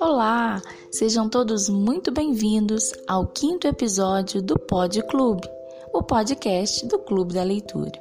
Olá, 0.00 0.62
sejam 0.90 1.28
todos 1.28 1.68
muito 1.68 2.10
bem-vindos 2.10 2.92
ao 3.06 3.26
quinto 3.26 3.68
episódio 3.68 4.42
do 4.42 4.58
Pod 4.58 5.00
Clube, 5.08 5.48
o 5.92 6.02
podcast 6.02 6.86
do 6.86 6.98
Clube 6.98 7.34
da 7.34 7.42
Leitura. 7.42 7.92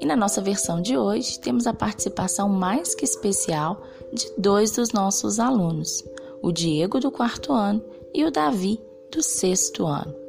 E 0.00 0.06
na 0.06 0.16
nossa 0.16 0.40
versão 0.40 0.82
de 0.82 0.96
hoje 0.96 1.38
temos 1.38 1.66
a 1.66 1.74
participação 1.74 2.48
mais 2.48 2.94
que 2.94 3.04
especial 3.04 3.82
de 4.12 4.32
dois 4.36 4.72
dos 4.72 4.92
nossos 4.92 5.38
alunos, 5.38 6.02
o 6.42 6.50
Diego 6.50 6.98
do 6.98 7.10
quarto 7.10 7.52
ano 7.52 7.84
e 8.12 8.24
o 8.24 8.30
Davi 8.30 8.80
do 9.12 9.22
sexto 9.22 9.86
ano. 9.86 10.23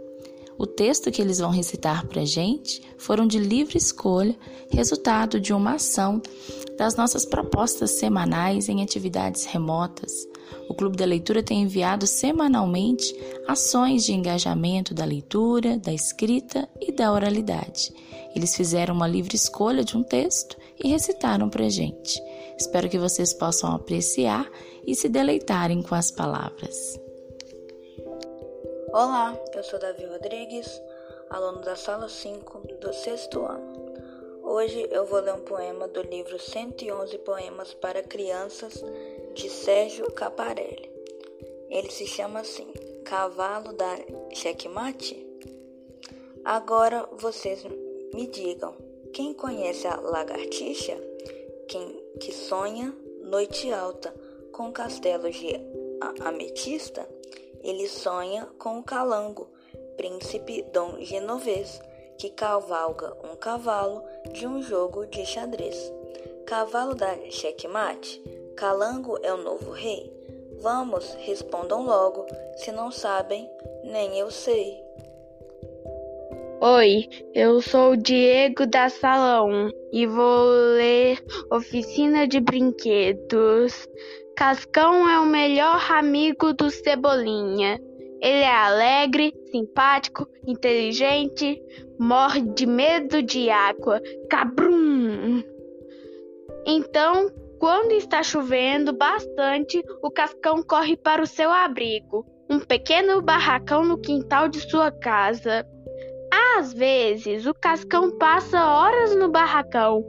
O 0.58 0.66
texto 0.66 1.12
que 1.12 1.22
eles 1.22 1.40
vão 1.40 1.50
recitar 1.50 2.08
para 2.08 2.22
a 2.22 2.26
gente 2.26 2.82
foram 2.98 3.28
de 3.28 3.38
livre 3.38 3.78
escolha, 3.78 4.36
resultado 4.70 5.40
de 5.40 5.54
uma 5.54 5.76
ação 5.76 6.22
das 6.78 6.96
nossas 6.96 7.26
propostas 7.26 7.92
semanais 7.92 8.70
em 8.70 8.82
atividades 8.82 9.46
remotas. 9.46 10.12
O 10.70 10.74
Clube 10.74 10.98
da 10.98 11.06
Leitura 11.06 11.44
tem 11.44 11.64
enviado 11.64 12.08
semanalmente 12.08 13.16
ações 13.48 14.04
de 14.06 14.14
engajamento 14.14 14.94
da 14.94 15.06
leitura, 15.06 15.78
da 15.78 15.94
escrita 15.94 16.68
e 16.80 16.92
da 16.92 17.12
oralidade. 17.12 17.94
Eles 18.36 18.56
fizeram 18.56 18.96
uma 18.96 19.08
livre 19.08 19.36
escolha 19.36 19.84
de 19.84 19.98
um 19.98 20.04
texto 20.04 20.58
e 20.84 20.88
recitaram 20.88 21.50
para 21.50 21.70
gente. 21.70 22.22
Espero 22.58 22.90
que 22.90 22.98
vocês 22.98 23.34
possam 23.34 23.74
apreciar 23.74 24.50
e 24.86 24.96
se 24.96 25.10
deleitarem 25.10 25.82
com 25.82 25.96
as 25.96 26.12
palavras. 26.12 27.05
Olá, 28.98 29.38
eu 29.54 29.62
sou 29.62 29.78
Davi 29.78 30.06
Rodrigues, 30.06 30.82
aluno 31.30 31.60
da 31.60 31.76
sala 31.76 32.08
5 32.08 32.60
do 32.80 32.94
sexto 32.94 33.46
ano. 33.46 33.94
Hoje 34.42 34.88
eu 34.90 35.06
vou 35.06 35.20
ler 35.20 35.34
um 35.34 35.42
poema 35.42 35.86
do 35.90 36.02
livro 36.02 36.40
111 36.40 37.18
Poemas 37.18 37.74
para 37.74 38.02
Crianças 38.02 38.82
de 39.34 39.50
Sérgio 39.50 40.10
Caparelli. 40.14 40.90
Ele 41.70 41.92
se 41.92 42.08
chama 42.08 42.40
assim: 42.40 42.72
Cavalo 43.04 43.74
da 43.74 43.98
Checkmate. 44.34 45.28
Agora 46.46 47.06
vocês 47.18 47.66
me 48.14 48.28
digam, 48.28 48.78
quem 49.12 49.34
conhece 49.34 49.86
a 49.88 50.00
lagartixa? 50.00 50.98
Quem 51.68 52.02
que 52.22 52.32
sonha 52.32 52.96
noite 53.24 53.74
alta 53.74 54.16
com 54.54 54.72
castelos 54.72 55.36
de 55.36 55.54
ametista? 56.22 57.06
Ele 57.66 57.88
sonha 57.88 58.48
com 58.60 58.78
o 58.78 58.84
calango, 58.84 59.50
príncipe 59.98 60.64
Dom 60.72 60.98
Genovês, 61.00 61.82
que 62.18 62.30
cavalga 62.30 63.12
um 63.24 63.36
cavalo 63.36 64.04
de 64.32 64.48
um 64.48 64.62
jogo 64.62 65.08
de 65.08 65.26
xadrez. 65.26 65.92
Cavalo 66.46 66.94
da 66.94 67.16
checkmate, 67.32 68.22
calango 68.56 69.18
é 69.24 69.34
o 69.34 69.38
novo 69.38 69.72
rei. 69.72 70.14
Vamos, 70.62 71.16
respondam 71.16 71.84
logo, 71.84 72.26
se 72.56 72.72
não 72.72 72.92
sabem, 72.92 73.50
nem 73.84 74.18
eu 74.20 74.30
sei. 74.30 74.86
Oi, 76.62 77.10
eu 77.34 77.62
sou 77.62 77.92
o 77.92 77.98
Diego 77.98 78.66
da 78.66 78.90
Sala 78.90 79.44
1 79.44 79.72
e 79.96 80.06
vou 80.06 80.44
ler 80.76 81.24
Oficina 81.50 82.28
de 82.28 82.42
Brinquedos. 82.42 83.88
Cascão 84.36 85.08
é 85.10 85.18
o 85.22 85.26
melhor 85.26 85.90
amigo 85.90 86.52
do 86.52 86.70
Cebolinha. 86.70 87.80
Ele 88.22 88.42
é 88.42 88.54
alegre, 88.54 89.34
simpático, 89.50 90.28
inteligente, 90.46 91.62
morre 91.98 92.42
de 92.42 92.66
medo 92.66 93.24
de 93.24 93.50
água. 93.50 94.02
Cabrum! 94.30 95.42
Então, 96.68 97.32
quando 97.58 97.94
está 97.94 98.22
chovendo 98.22 98.92
bastante, 98.92 99.82
o 100.04 100.12
Cascão 100.12 100.62
corre 100.62 100.98
para 100.98 101.24
o 101.24 101.28
seu 101.28 101.50
abrigo, 101.50 102.26
um 102.50 102.60
pequeno 102.60 103.22
barracão 103.22 103.86
no 103.86 103.98
quintal 103.98 104.50
de 104.50 104.60
sua 104.70 104.92
casa. 104.92 105.66
Às 106.58 106.72
vezes, 106.72 107.46
o 107.46 107.54
Cascão 107.54 108.18
passa 108.18 108.66
horas 108.66 109.14
no 109.14 109.30
barracão, 109.30 110.06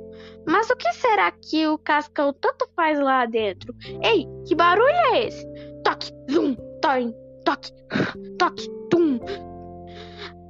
mas 0.47 0.71
o 0.71 0.77
que 0.77 0.93
será 0.93 1.33
que 1.33 1.67
o 1.67 1.77
Cascão 1.77 2.33
tanto 2.33 2.69
faz 2.77 3.01
lá 3.01 3.27
dentro? 3.27 3.75
Ei, 4.01 4.29
que 4.47 4.55
barulho 4.55 4.89
é 4.89 5.27
esse? 5.27 5.45
Toque, 5.83 6.13
zum, 6.31 6.55
toim, 6.81 7.13
toque, 7.45 7.73
toque, 8.39 8.69
tum. 8.91 9.19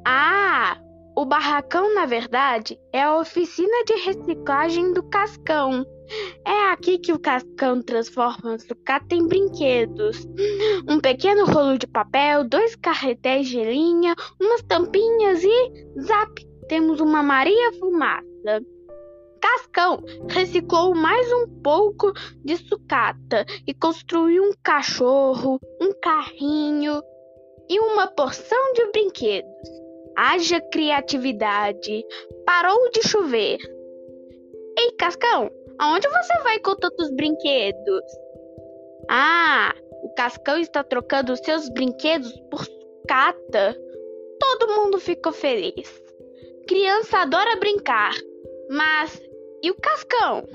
Ah, 0.07 0.77
o 1.17 1.25
barracão, 1.25 1.95
na 1.95 2.05
verdade, 2.05 2.79
é 2.93 3.03
a 3.03 3.19
oficina 3.19 3.85
de 3.87 3.95
reciclagem 3.95 4.93
do 4.93 5.03
Cascão. 5.05 5.83
É 6.47 6.71
aqui 6.71 6.99
que 6.99 7.11
o 7.11 7.19
Cascão 7.19 7.83
transforma 7.83 8.59
sucata 8.59 9.15
em 9.15 9.27
brinquedos. 9.27 10.29
Um 10.87 11.01
pequeno 11.01 11.47
rolo 11.47 11.79
de 11.79 11.87
papel, 11.87 12.47
dois 12.47 12.77
carretéis 12.77 13.49
de 13.49 13.65
linha, 13.65 14.15
umas 14.39 14.63
tampinhas 14.65 15.43
e, 15.43 16.03
zap, 16.03 16.47
temos 16.69 17.01
uma 17.01 17.23
Maria 17.23 17.73
Fumaça. 17.79 18.63
Cascão 19.41 20.03
reciclou 20.29 20.95
mais 20.95 21.33
um 21.33 21.49
pouco 21.63 22.13
de 22.45 22.59
sucata 22.59 23.47
e 23.67 23.73
construiu 23.73 24.45
um 24.45 24.53
cachorro, 24.63 25.59
um 25.81 25.93
carrinho 25.99 27.01
e 27.71 27.81
uma 27.81 28.07
porção 28.07 28.73
de 28.75 28.85
brinquedos. 28.93 29.86
Haja 30.17 30.61
criatividade. 30.61 32.05
Parou 32.45 32.91
de 32.91 33.07
chover. 33.07 33.59
Ei, 34.79 34.93
Cascão, 34.99 35.51
aonde 35.79 36.09
você 36.09 36.43
vai 36.43 36.59
com 36.61 36.75
tantos 36.75 37.11
brinquedos? 37.11 38.03
Ah, 39.09 39.75
o 40.03 40.15
Cascão 40.15 40.59
está 40.59 40.83
trocando 40.83 41.33
os 41.33 41.41
seus 41.41 41.69
brinquedos 41.69 42.33
por 42.51 42.65
sucata. 42.65 43.77
Todo 44.39 44.75
mundo 44.75 44.99
ficou 44.99 45.33
feliz. 45.33 46.03
Criança 46.67 47.19
adora 47.19 47.57
brincar, 47.57 48.13
mas 48.69 49.23
e 49.63 49.71
o 49.71 49.75
Cascão? 49.75 50.47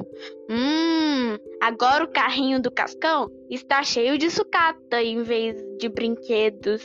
Hum, 0.49 1.38
agora 1.61 2.03
o 2.03 2.11
carrinho 2.11 2.61
do 2.61 2.72
Cascão 2.72 3.29
está 3.49 3.83
cheio 3.83 4.17
de 4.17 4.29
sucata 4.29 5.01
em 5.01 5.23
vez 5.23 5.55
de 5.78 5.89
brinquedos. 5.89 6.81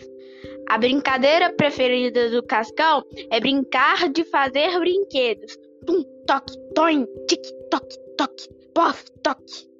A 0.68 0.78
brincadeira 0.78 1.52
preferida 1.52 2.28
do 2.30 2.42
Cascão 2.42 3.04
é 3.30 3.38
brincar 3.38 4.08
de 4.08 4.24
fazer 4.24 4.78
brinquedos. 4.78 5.56
Tum, 5.86 6.02
toque, 6.26 6.56
toim, 6.74 7.06
tic, 7.28 7.42
toque, 7.70 7.96
toque, 8.16 8.48
pof, 8.74 9.04
toque. 9.22 9.75